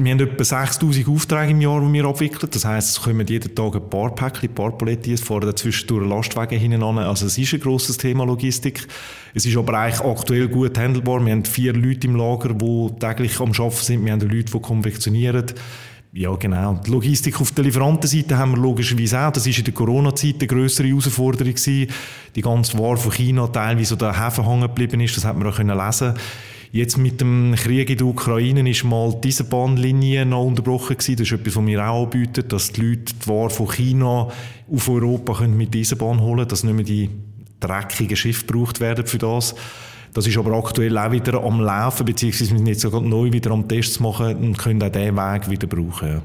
Wir 0.01 0.13
haben 0.13 0.21
etwa 0.21 0.45
6000 0.45 1.09
Aufträge 1.09 1.51
im 1.51 1.59
Jahr, 1.59 1.81
die 1.81 1.91
wir 1.91 2.05
abwickeln. 2.05 2.49
Das 2.49 2.63
heisst, 2.63 2.91
es 2.91 3.01
kommen 3.01 3.27
jeden 3.27 3.53
Tag 3.53 3.75
ein 3.75 3.89
paar 3.89 4.15
Päckchen, 4.15 4.47
ein 4.47 4.55
paar 4.55 4.71
Paletten, 4.71 5.13
es 5.13 5.19
fahren 5.19 5.41
dazwischen 5.41 5.87
durch 5.87 6.07
Lastwagen 6.07 6.57
hinein. 6.57 6.81
Also 6.99 7.25
es 7.25 7.37
ist 7.37 7.53
ein 7.53 7.59
grosses 7.59 7.97
Thema 7.97 8.25
Logistik. 8.25 8.87
Es 9.33 9.45
ist 9.45 9.57
aber 9.57 9.77
eigentlich 9.77 9.99
aktuell 9.99 10.47
gut 10.47 10.77
handelbar. 10.77 11.19
Wir 11.25 11.33
haben 11.33 11.43
vier 11.43 11.73
Leute 11.73 12.07
im 12.07 12.15
Lager, 12.15 12.53
die 12.53 12.89
täglich 12.97 13.41
am 13.41 13.51
Arbeiten 13.51 13.75
sind. 13.75 14.05
Wir 14.05 14.13
haben 14.13 14.21
Leute, 14.21 14.53
die 14.53 14.59
konfektionieren. 14.61 15.47
Ja, 16.13 16.33
genau. 16.37 16.79
Die 16.85 16.91
Logistik 16.91 17.41
auf 17.41 17.51
der 17.51 17.65
Lieferantenseite 17.65 18.37
haben 18.37 18.51
wir 18.51 18.57
logischerweise 18.57 19.19
auch. 19.19 19.31
Das 19.33 19.45
ist 19.45 19.57
in 19.57 19.65
der 19.65 19.73
Corona-Zeit 19.73 20.35
eine 20.39 20.47
grössere 20.47 20.87
Herausforderung 20.87 21.53
gewesen. 21.53 21.91
Die 22.37 22.41
ganze 22.41 22.79
Ware 22.79 22.95
von 22.95 23.11
China 23.11 23.47
teilweise 23.47 23.97
der 23.97 24.25
Häfen 24.25 24.45
hängen 24.45 24.61
geblieben 24.61 25.01
ist, 25.01 25.17
das 25.17 25.25
hat 25.25 25.37
man 25.37 25.45
auch 25.45 25.57
können 25.57 25.77
lesen 25.77 26.13
Jetzt 26.71 26.97
mit 26.97 27.19
dem 27.19 27.55
Krieg 27.55 27.89
in 27.89 27.97
der 27.97 28.05
Ukraine 28.05 28.69
ist 28.69 28.83
mal 28.83 29.15
diese 29.23 29.43
Bahnlinie 29.43 30.23
noch 30.25 30.45
unterbrochen 30.45 30.97
gewesen. 30.97 31.15
Das 31.15 31.27
ist 31.27 31.33
etwas, 31.33 31.55
was 31.55 31.65
wir 31.65 31.89
auch 31.89 32.03
anbieten, 32.03 32.47
dass 32.47 32.71
die 32.71 32.81
Leute 32.81 33.13
die 33.15 33.27
Ware 33.27 33.49
von 33.49 33.71
China 33.71 34.27
auf 34.71 34.89
Europa 34.89 35.33
können 35.33 35.57
mit 35.57 35.73
dieser 35.73 35.95
Bahn 35.95 36.21
holen 36.21 36.47
dass 36.47 36.63
nicht 36.63 36.75
mehr 36.75 36.85
die 36.85 37.09
dreckigen 37.59 38.15
Schiffe 38.15 38.45
gebraucht 38.45 38.79
werden 38.79 39.07
für 39.07 39.17
das. 39.17 39.55
Das 40.13 40.25
ist 40.25 40.37
aber 40.37 40.53
aktuell 40.53 40.97
auch 40.97 41.11
wieder 41.11 41.43
am 41.43 41.59
Laufen, 41.61 42.05
beziehungsweise 42.05 42.51
wir 42.51 42.57
sind 42.57 42.67
jetzt 42.67 42.81
sogar 42.81 43.01
neu 43.01 43.31
wieder 43.31 43.51
am 43.51 43.67
Test 43.67 43.99
machen 43.99 44.35
und 44.37 44.57
können 44.57 44.81
auch 44.81 44.89
diesen 44.89 45.15
Weg 45.15 45.49
wieder 45.49 45.67
brauchen. 45.67 46.07
Ja. 46.07 46.21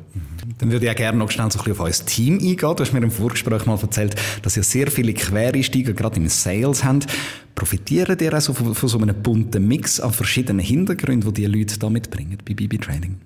Dann 0.59 0.71
würde 0.71 0.87
ich 0.87 0.93
auch 0.93 0.97
gerne 0.97 1.19
noch 1.19 1.31
schnell 1.31 1.51
so 1.51 1.59
ein 1.59 1.65
bisschen 1.65 1.73
auf 1.73 1.87
euer 1.87 2.07
Team 2.07 2.35
eingehen. 2.35 2.57
Du 2.59 2.79
hast 2.79 2.93
mir 2.93 3.03
im 3.03 3.11
Vorgespräch 3.11 3.67
mal 3.67 3.79
erzählt, 3.79 4.15
dass 4.43 4.57
ihr 4.57 4.63
sehr 4.63 4.91
viele 4.91 5.13
Quereinsteiger 5.13 5.93
gerade 5.93 6.17
im 6.17 6.29
Sales 6.29 6.85
habt. 6.85 7.07
Profitieren 7.55 8.19
ihr 8.21 8.33
also 8.35 8.53
von, 8.53 8.75
von 8.75 8.89
so 8.89 8.99
einem 8.99 9.15
bunten 9.23 9.67
Mix 9.67 10.01
an 10.01 10.13
verschiedenen 10.13 10.65
Hintergründen, 10.65 11.33
die 11.33 11.43
die 11.43 11.47
Leute 11.47 11.79
da 11.79 11.89
mitbringen 11.89 12.39
bei 12.45 12.55
BB 12.55 12.81
Trading? 12.81 13.17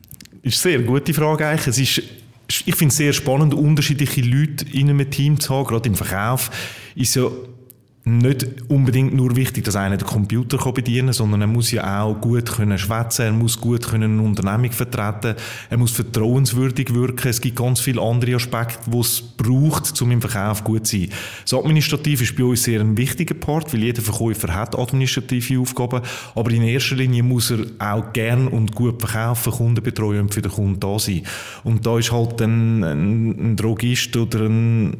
Das 0.42 0.54
ist 0.54 0.66
eine 0.66 0.78
sehr 0.78 0.86
gute 0.86 1.14
Frage 1.14 1.46
eigentlich. 1.46 1.66
Es 1.66 1.78
ist 1.78 2.02
ich 2.50 2.74
finde 2.74 2.92
es 2.92 2.96
sehr 2.96 3.12
spannend, 3.12 3.52
unterschiedliche 3.52 4.22
Leute 4.22 4.64
in 4.72 4.88
einem 4.88 5.10
Team 5.10 5.38
zu 5.38 5.54
haben. 5.54 5.66
Gerade 5.66 5.88
im 5.88 5.94
Verkauf 5.94 6.50
ist 6.94 7.14
ja 7.14 7.28
nicht 8.04 8.46
unbedingt 8.68 9.14
nur 9.14 9.36
wichtig, 9.36 9.64
dass 9.64 9.76
einer 9.76 9.96
den 9.96 10.06
Computer 10.06 10.58
bedienen 10.72 11.06
kann, 11.06 11.12
sondern 11.12 11.40
er 11.42 11.46
muss 11.46 11.70
ja 11.70 12.02
auch 12.02 12.20
gut 12.20 12.50
können 12.50 12.78
schwätzen, 12.78 13.26
er 13.26 13.32
muss 13.32 13.60
gut 13.60 13.86
können 13.86 14.18
eine 14.18 14.22
Unternehmung 14.22 14.72
vertreten, 14.72 15.34
er 15.68 15.76
muss 15.76 15.92
vertrauenswürdig 15.92 16.94
wirken. 16.94 17.28
Es 17.28 17.40
gibt 17.40 17.56
ganz 17.56 17.80
viele 17.80 18.00
andere 18.00 18.36
Aspekte, 18.36 18.90
die 18.90 18.98
es 18.98 19.20
braucht, 19.20 20.00
um 20.00 20.10
im 20.10 20.20
Verkauf 20.20 20.64
gut 20.64 20.86
zu 20.86 20.98
sein. 20.98 21.10
Das 21.42 21.54
Administrativ 21.54 22.22
ist 22.22 22.36
bei 22.36 22.44
uns 22.44 22.62
sehr 22.62 22.80
ein 22.80 22.96
wichtiger 22.96 23.34
Part, 23.34 23.72
weil 23.72 23.82
jeder 23.82 24.02
Verkäufer 24.02 24.54
hat 24.54 24.78
administrative 24.78 25.60
Aufgaben, 25.60 26.02
aber 26.34 26.50
in 26.50 26.62
erster 26.62 26.96
Linie 26.96 27.22
muss 27.22 27.50
er 27.50 27.66
auch 27.78 28.12
gern 28.12 28.48
und 28.48 28.74
gut 28.74 29.00
verkaufen, 29.00 29.52
Kunden 29.52 29.82
betreuen 29.82 30.20
und 30.20 30.34
für 30.34 30.42
den 30.42 30.52
Kunden 30.52 30.80
da 30.80 30.98
sein. 30.98 31.22
Und 31.64 31.84
da 31.84 31.98
ist 31.98 32.12
halt 32.12 32.40
ein, 32.40 32.82
ein, 32.82 33.52
ein 33.52 33.56
Drogist 33.56 34.16
oder 34.16 34.46
ein, 34.46 34.96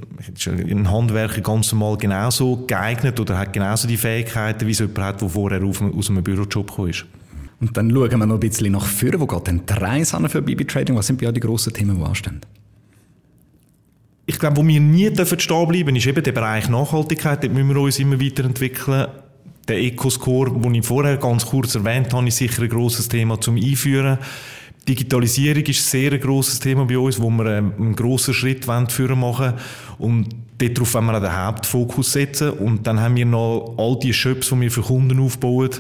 ein 0.47 0.91
Handwerker 0.91 1.41
ganz 1.41 1.73
normal 1.73 1.97
genauso 1.97 2.65
geeignet 2.67 2.88
geeignet 2.89 3.21
oder 3.21 3.39
hat 3.39 3.53
genauso 3.53 3.89
die 3.89 3.97
Fähigkeiten, 3.97 4.67
wie 4.67 4.73
es 4.73 4.79
jemand 4.79 4.99
hat, 4.99 5.21
der 5.21 5.29
vorher 5.29 5.63
aus 5.63 6.11
einem 6.11 6.23
Bürojob 6.23 6.69
gekommen 6.69 6.91
ist. 6.91 7.07
Und 7.61 7.77
dann 7.77 7.91
schauen 7.91 8.19
wir 8.19 8.27
noch 8.27 8.35
ein 8.35 8.41
bisschen 8.41 8.73
nach 8.73 8.87
vorne. 8.87 9.21
Wo 9.21 9.27
geht 9.27 9.49
denn 9.49 9.63
die 9.67 9.73
Reise 9.73 10.29
für 10.29 10.43
BB 10.43 10.67
Trading? 10.67 10.97
Was 10.97 11.09
sind 11.09 11.21
bei 11.21 11.27
euch 11.27 11.35
die 11.35 11.41
grossen 11.41 11.73
Themen, 11.73 11.99
die 11.99 12.05
anstehen? 12.05 12.41
Ich 14.27 14.39
glaube, 14.39 14.59
wo 14.59 14.67
wir 14.67 14.81
nie 14.81 15.11
dürfen 15.11 15.41
stehen 15.41 15.69
bleiben, 15.69 15.97
ist 15.97 16.07
eben 16.07 16.23
der 16.23 16.33
Bereich 16.33 16.69
Nachhaltigkeit. 16.69 17.43
Dort 17.43 17.53
müssen 17.53 17.69
wir 17.69 17.81
uns 17.81 17.99
immer 17.99 18.21
weiterentwickeln. 18.21 19.09
Der 19.67 19.79
Eco-Score, 19.79 20.59
den 20.61 20.75
ich 20.75 20.87
vorher 20.87 21.17
ganz 21.17 21.47
kurz 21.47 21.75
erwähnt 21.75 22.13
habe, 22.13 22.29
ist 22.29 22.37
sicher 22.37 22.63
ein 22.63 22.69
grosses 22.69 23.09
Thema 23.09 23.41
zum 23.41 23.57
Einführen. 23.57 24.19
Digitalisierung 24.89 25.63
ist 25.65 25.81
ein 25.81 25.91
sehr 25.91 26.19
grosses 26.19 26.59
Thema 26.59 26.85
bei 26.87 26.99
uns, 26.99 27.21
wo 27.21 27.29
wir 27.31 27.47
ähm, 27.47 27.73
einen 27.79 27.95
grossen 27.95 28.33
Schritt 28.33 28.67
führen 28.89 29.21
machen 29.21 29.55
und 29.99 30.29
darauf 30.59 30.95
wollen 30.95 31.07
wir 31.07 31.21
den 31.21 31.37
Hauptfokus 31.37 32.13
setzen 32.13 32.51
und 32.51 32.87
dann 32.87 33.01
haben 33.01 33.17
wir 33.17 33.27
noch 33.27 33.75
all 33.77 33.99
die 33.99 34.13
Shops, 34.13 34.49
die 34.49 34.61
wir 34.61 34.71
für 34.71 34.83
Kunden 34.83 35.21
aufbauen, 35.21 35.71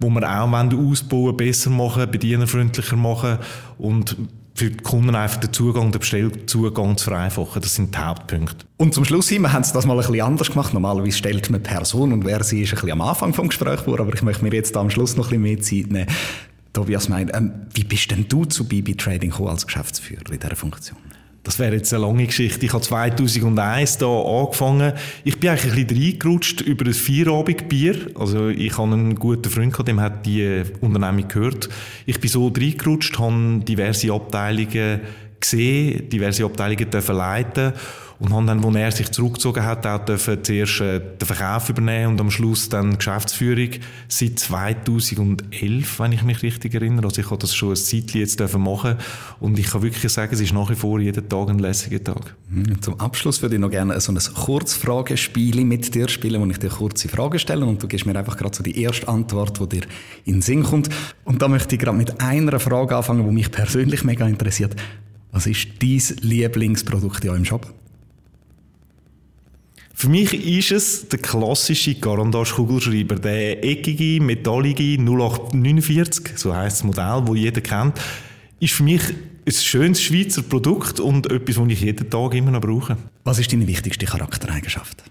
wo 0.00 0.10
wir 0.10 0.22
auch 0.22 0.52
ausbauen, 0.52 1.36
besser 1.36 1.70
machen, 1.70 2.10
bedienerfreundlicher 2.10 2.96
machen 2.96 3.38
und 3.78 4.16
für 4.54 4.70
die 4.70 4.76
Kunden 4.76 5.14
einfach 5.14 5.38
den 5.38 5.52
Zugang, 5.52 5.92
den 5.92 6.00
Bestellzugang 6.00 6.96
zu 6.96 7.04
vereinfachen. 7.04 7.62
Das 7.62 7.76
sind 7.76 7.94
die 7.94 7.98
Hauptpunkte. 7.98 8.66
Und 8.76 8.92
zum 8.92 9.04
Schluss 9.04 9.28
hin, 9.28 9.42
wir 9.42 9.52
haben 9.52 9.62
es 9.62 9.72
das 9.72 9.86
mal 9.86 9.94
ein 9.94 9.98
bisschen 9.98 10.20
anders 10.20 10.50
gemacht. 10.50 10.74
Normalerweise 10.74 11.16
stellt 11.16 11.48
man 11.48 11.62
Person 11.62 12.12
und 12.12 12.24
wer 12.24 12.42
sie 12.42 12.62
ist 12.62 12.70
ein 12.70 12.74
bisschen 12.74 12.90
am 12.90 13.00
Anfang 13.00 13.32
vom 13.32 13.48
Gespräch 13.48 13.78
vor, 13.80 14.00
aber 14.00 14.12
ich 14.14 14.22
möchte 14.22 14.42
mir 14.42 14.52
jetzt 14.52 14.76
am 14.76 14.90
Schluss 14.90 15.16
noch 15.16 15.30
ein 15.30 15.40
bisschen 15.40 15.42
mehr 15.42 15.60
Zeit 15.60 15.92
nehmen 15.92 16.08
Tobias 16.78 17.08
Meyer, 17.08 17.34
ähm, 17.34 17.66
wie 17.74 17.82
bist 17.82 18.08
denn 18.12 18.26
du 18.28 18.44
zu 18.44 18.62
BB 18.68 18.96
Trading 18.96 19.30
gekommen 19.30 19.48
als 19.48 19.66
Geschäftsführer 19.66 20.30
in 20.30 20.38
dieser 20.38 20.54
Funktion? 20.54 20.96
Das 21.42 21.58
wäre 21.58 21.74
jetzt 21.74 21.92
eine 21.92 22.04
lange 22.04 22.24
Geschichte. 22.24 22.66
Ich 22.66 22.72
habe 22.72 22.84
2001 22.84 23.98
da 23.98 24.06
angefangen. 24.06 24.92
Ich 25.24 25.40
bin 25.40 25.50
eigentlich 25.50 25.72
ein 25.72 25.86
bisschen 25.88 26.04
reingerutscht 26.04 26.60
über 26.60 26.86
ein 26.86 26.94
Feierabendbier. 26.94 28.12
Also 28.14 28.50
ich 28.50 28.78
habe 28.78 28.92
einen 28.92 29.16
guten 29.16 29.50
Freund 29.50 29.72
gehabt, 29.72 29.88
dem 29.88 30.00
hat 30.00 30.24
die 30.24 30.62
Unternehmung 30.80 31.26
gehört. 31.26 31.68
Ich 32.06 32.20
bin 32.20 32.30
so 32.30 32.46
reingerutscht, 32.46 33.18
habe 33.18 33.58
diverse 33.66 34.12
Abteilungen 34.12 35.00
gesehen, 35.40 36.08
diverse 36.08 36.44
Abteilungen 36.44 36.90
dürfen 36.90 37.16
leiten 37.16 37.72
und 38.20 38.32
haben 38.32 38.46
dann, 38.46 38.64
als 38.64 38.76
er 38.76 38.92
sich 38.92 39.10
zurückgezogen 39.12 39.64
hat, 39.64 39.86
auch 39.86 40.04
dürfen 40.04 40.42
zuerst 40.42 40.80
äh, 40.80 41.00
den 41.00 41.26
Verkauf 41.26 41.68
übernehmen 41.68 42.12
und 42.12 42.20
am 42.20 42.30
Schluss 42.30 42.68
dann 42.68 42.98
Geschäftsführung 42.98 43.70
seit 44.08 44.38
2011, 44.40 46.00
wenn 46.00 46.12
ich 46.12 46.22
mich 46.22 46.42
richtig 46.42 46.74
erinnere. 46.74 47.06
Also 47.06 47.20
ich 47.20 47.30
habe 47.30 47.38
das 47.38 47.54
schon 47.54 47.70
ein 47.70 47.76
Zeitchen 47.76 48.20
jetzt 48.20 48.40
dürfen 48.40 48.62
machen 48.62 48.96
und 49.38 49.58
ich 49.58 49.70
kann 49.70 49.82
wirklich 49.82 50.12
sagen, 50.12 50.34
es 50.34 50.40
ist 50.40 50.52
nach 50.52 50.68
wie 50.68 50.74
vor 50.74 50.98
jeden 50.98 51.28
Tag 51.28 51.48
ein 51.48 51.60
lässiger 51.60 52.02
Tag. 52.02 52.34
Mhm. 52.50 52.82
Zum 52.82 52.98
Abschluss 52.98 53.40
würde 53.40 53.54
ich 53.54 53.60
noch 53.60 53.70
gerne 53.70 54.00
so 54.00 54.10
ein 54.10 54.18
Kurzfragespiel 54.18 55.64
mit 55.64 55.94
dir 55.94 56.08
spielen, 56.08 56.40
wo 56.40 56.46
ich 56.46 56.58
dir 56.58 56.70
kurze 56.70 57.08
Fragen 57.08 57.38
stelle 57.38 57.66
und 57.66 57.80
du 57.80 57.86
gibst 57.86 58.04
mir 58.04 58.16
einfach 58.16 58.36
gerade 58.36 58.56
so 58.56 58.64
die 58.64 58.82
erste 58.82 59.06
Antwort, 59.06 59.60
die 59.60 59.80
dir 59.80 59.86
in 60.24 60.34
den 60.34 60.42
Sinn 60.42 60.64
kommt. 60.64 60.88
Und 61.24 61.40
da 61.40 61.46
möchte 61.46 61.76
ich 61.76 61.80
gerade 61.80 61.96
mit 61.96 62.20
einer 62.20 62.58
Frage 62.58 62.96
anfangen, 62.96 63.24
die 63.24 63.32
mich 63.32 63.50
persönlich 63.52 64.02
mega 64.02 64.26
interessiert. 64.26 64.74
Was 65.32 65.46
ist 65.46 65.68
dein 65.80 66.02
Lieblingsprodukt 66.20 67.24
in 67.24 67.30
eurem 67.30 67.44
Shop? 67.44 67.72
Für 69.94 70.08
mich 70.08 70.32
ist 70.32 70.70
es 70.70 71.08
der 71.08 71.18
klassische 71.18 71.96
Garandage-Kugelschreiber, 71.96 73.16
der 73.16 73.64
eckige, 73.64 74.22
metallige 74.22 74.96
0849, 74.96 76.38
so 76.38 76.54
heisst 76.54 76.78
das 76.78 76.84
Modell, 76.84 77.24
das 77.26 77.36
jeder 77.36 77.60
kennt, 77.60 78.00
ist 78.60 78.74
für 78.74 78.84
mich 78.84 79.02
ein 79.44 79.52
schönes 79.52 80.00
Schweizer 80.00 80.42
Produkt 80.42 81.00
und 81.00 81.30
etwas, 81.30 81.56
das 81.56 81.68
ich 81.68 81.80
jeden 81.80 82.08
Tag 82.08 82.34
immer 82.34 82.52
noch 82.52 82.60
brauche. 82.60 82.96
Was 83.24 83.40
ist 83.40 83.52
deine 83.52 83.66
wichtigste 83.66 84.06
Charaktereigenschaft? 84.06 85.02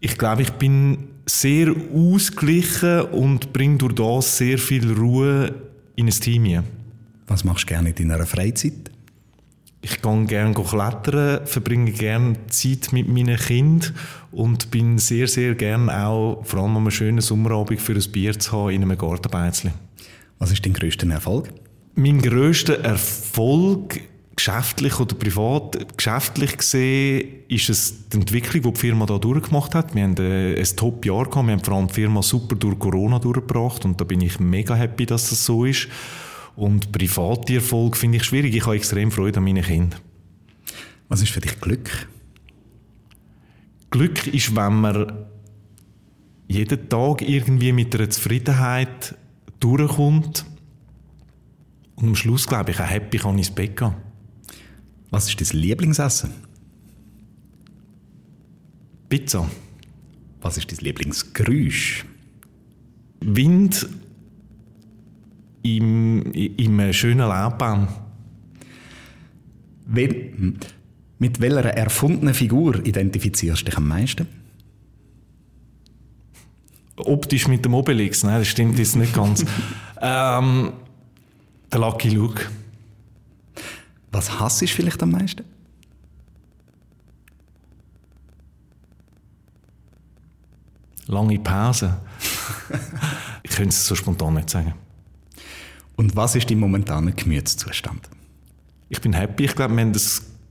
Ich 0.00 0.18
glaube, 0.18 0.42
ich 0.42 0.50
bin 0.50 1.08
sehr 1.26 1.72
ausgeglichen 1.94 3.02
und 3.12 3.52
bringe 3.52 3.78
durch 3.78 3.94
das 3.94 4.38
sehr 4.38 4.58
viel 4.58 4.90
Ruhe 4.92 5.54
in 5.94 6.06
ein 6.06 6.10
Team 6.10 6.44
hinein. 6.44 6.79
Was 7.30 7.44
machst 7.44 7.62
du 7.62 7.66
gerne 7.68 7.90
in 7.90 8.08
deiner 8.08 8.26
Freizeit? 8.26 8.90
Ich 9.82 10.02
gehe 10.02 10.24
gerne 10.24 10.52
klettern, 10.52 11.46
verbringe 11.46 11.92
gerne 11.92 12.34
Zeit 12.48 12.92
mit 12.92 13.06
meinen 13.06 13.36
Kindern 13.36 13.94
und 14.32 14.72
bin 14.72 14.98
sehr, 14.98 15.28
sehr 15.28 15.54
gerne 15.54 16.06
auch, 16.06 16.44
vor 16.44 16.60
allem 16.60 16.76
am 16.76 16.90
schönen 16.90 17.20
Sommerabend, 17.20 17.80
für 17.80 17.94
ein 17.94 18.10
Bier 18.10 18.36
zu 18.36 18.50
haben 18.50 18.70
in 18.70 18.82
einem 18.82 18.98
Gartenbeizli. 18.98 19.70
Was 20.40 20.50
ist 20.50 20.66
dein 20.66 20.72
grösster 20.72 21.08
Erfolg? 21.08 21.50
Mein 21.94 22.20
grösster 22.20 22.80
Erfolg, 22.80 24.00
geschäftlich 24.34 24.98
oder 24.98 25.14
privat, 25.14 25.96
geschäftlich 25.96 26.58
gesehen, 26.58 27.28
ist 27.46 27.70
es 27.70 28.08
die 28.08 28.16
Entwicklung, 28.16 28.62
die 28.62 28.72
die 28.72 28.80
Firma 28.80 29.06
da 29.06 29.18
durchgemacht 29.18 29.76
hat. 29.76 29.94
Wir 29.94 30.02
haben 30.02 30.16
äh, 30.16 30.58
ein 30.58 30.76
Top-Jahr 30.76 31.26
gehabt, 31.26 31.46
wir 31.46 31.52
haben 31.52 31.64
vor 31.64 31.74
allem 31.76 31.86
die 31.86 31.94
Firma 31.94 32.22
super 32.22 32.56
durch 32.56 32.76
Corona 32.76 33.20
durchgebracht 33.20 33.84
und 33.84 34.00
da 34.00 34.04
bin 34.04 34.20
ich 34.20 34.40
mega 34.40 34.74
happy, 34.74 35.06
dass 35.06 35.30
das 35.30 35.46
so 35.46 35.64
ist. 35.64 35.86
Und 36.60 36.92
private 36.92 37.54
Erfolg 37.54 37.96
finde 37.96 38.18
ich 38.18 38.24
schwierig. 38.24 38.54
Ich 38.54 38.66
habe 38.66 38.76
extrem 38.76 39.10
Freude 39.10 39.38
an 39.38 39.44
meinen 39.44 39.64
Kindern. 39.64 39.98
Was 41.08 41.22
ist 41.22 41.30
für 41.32 41.40
dich 41.40 41.58
Glück? 41.58 42.06
Glück 43.88 44.26
ist, 44.26 44.54
wenn 44.54 44.74
man 44.74 45.24
jeden 46.48 46.86
Tag 46.90 47.22
irgendwie 47.22 47.72
mit 47.72 47.94
einer 47.94 48.10
Zufriedenheit 48.10 49.16
durchkommt 49.58 50.44
und 51.94 52.08
am 52.08 52.14
Schluss, 52.14 52.46
glaube 52.46 52.72
ich, 52.72 52.78
auch 52.78 52.90
happy 52.90 53.16
kann 53.16 53.38
ins 53.38 53.50
Bett 53.50 53.78
gehen. 53.78 53.94
Was 55.08 55.30
ist 55.30 55.40
dein 55.40 55.58
Lieblingsessen? 55.58 56.30
Pizza. 59.08 59.48
Was 60.42 60.58
ist 60.58 60.70
dein 60.70 60.84
Lieblingsgeräusch? 60.84 62.04
Wind 63.20 63.88
im, 65.62 66.32
im 66.32 66.92
schönen 66.92 67.28
Laubbaum. 67.28 67.88
Wen, 69.86 70.58
mit 71.18 71.40
welcher 71.40 71.70
erfundenen 71.70 72.34
Figur 72.34 72.84
identifizierst 72.84 73.62
du 73.62 73.64
dich 73.66 73.76
am 73.76 73.88
meisten? 73.88 74.26
Optisch 76.96 77.48
mit 77.48 77.64
dem 77.64 77.74
Obelix, 77.74 78.22
nein, 78.22 78.40
das 78.40 78.48
stimmt 78.48 78.78
jetzt 78.78 78.96
nicht 78.96 79.14
ganz. 79.14 79.44
ähm, 80.00 80.72
der 81.72 81.80
Lucky 81.80 82.10
Luke. 82.10 82.46
Was 84.12 84.38
hasst 84.38 84.62
du 84.62 84.66
vielleicht 84.66 85.02
am 85.02 85.12
meisten? 85.12 85.44
Lange 91.06 91.38
Pause. 91.38 92.00
ich 93.42 93.50
könnte 93.50 93.70
es 93.70 93.86
so 93.86 93.94
spontan 93.94 94.34
nicht 94.34 94.50
sagen. 94.50 94.74
Und 96.00 96.16
was 96.16 96.34
ist 96.34 96.50
dein 96.50 96.58
momentaner 96.58 97.12
Gemütszustand? 97.12 98.08
Ich 98.88 99.02
bin 99.02 99.12
happy. 99.12 99.44
Ich 99.44 99.54
glaube, 99.54 99.74
wir 99.76 99.82
haben 99.82 99.92
ein 99.92 100.00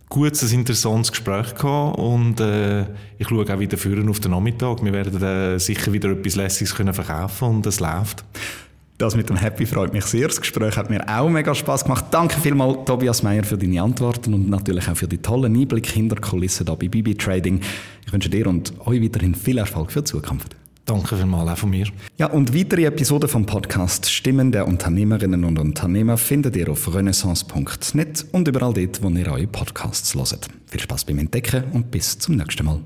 gutes, 0.08 0.54
interessantes 0.54 1.12
Gespräch 1.12 1.56
gehabt 1.56 1.98
und 1.98 2.40
äh, 2.40 2.82
ich 3.18 3.28
schaue 3.28 3.52
auch 3.52 3.60
wieder 3.60 3.80
führen 3.80 4.08
auf 4.10 4.20
den 4.20 4.30
Nachmittag. 4.30 4.86
Wir 4.86 4.94
werden 4.94 5.20
äh, 5.24 5.58
sicher 5.58 5.92
wieder 5.92 6.12
etwas 6.12 6.36
Lässiges 6.36 6.76
können 6.76 6.94
verkaufen 6.94 7.48
und 7.48 7.66
es 7.66 7.80
läuft. 7.80 8.24
Das 9.00 9.16
mit 9.16 9.28
dem 9.30 9.38
Happy 9.38 9.66
freut 9.66 9.92
mich 9.92 10.06
sehr. 10.06 10.28
Das 10.28 10.40
Gespräch 10.40 10.78
hat 10.78 10.92
mir 10.92 11.04
auch 11.10 11.30
mega 11.30 11.56
Spaß 11.56 11.84
gemacht. 11.86 12.06
Danke 12.12 12.40
vielmals, 12.40 12.86
Tobias 12.86 13.24
Meyer, 13.24 13.44
für 13.44 13.58
deine 13.58 13.82
Antworten 13.82 14.36
und 14.36 14.52
natürlich 14.52 14.88
auch 14.88 14.98
für 14.98 15.08
die 15.08 15.18
tollen 15.18 15.60
Einblicke 15.60 15.92
hinter 15.92 16.18
Kulissen 16.18 16.68
hier 16.68 16.76
bei 16.76 16.88
BB 16.88 17.18
Trading. 17.18 17.60
Ich 18.06 18.14
wünsche 18.14 18.30
dir 18.30 18.46
und 18.46 18.72
euch 18.86 19.02
weiterhin 19.02 19.34
viel 19.34 19.58
Erfolg 19.58 19.92
für 19.92 20.02
die 20.02 20.12
Zukunft. 20.12 20.59
Danke 20.90 21.18
vielmals 21.18 21.48
auch 21.52 21.58
von 21.60 21.70
mir. 21.70 21.86
Ja, 22.18 22.32
und 22.32 22.56
weitere 22.56 22.86
Episoden 22.86 23.30
vom 23.30 23.46
Podcast 23.46 24.10
Stimmen 24.10 24.52
der 24.52 24.68
Unternehmerinnen 24.68 25.44
und 25.44 25.60
Unternehmer 25.60 26.18
findet 26.18 26.56
ihr 26.56 26.68
auf 26.68 26.92
renaissance.net 26.92 28.26
und 28.32 28.48
überall 28.48 28.74
dort, 28.74 29.04
wo 29.04 29.10
ihr 29.10 29.28
eure 29.28 29.46
Podcasts 29.46 30.16
hört. 30.16 30.48
Viel 30.66 30.80
Spaß 30.82 31.06
beim 31.06 31.20
Entdecken 31.20 31.66
und 31.74 31.92
bis 31.92 32.18
zum 32.18 32.38
nächsten 32.38 32.66
Mal. 32.66 32.80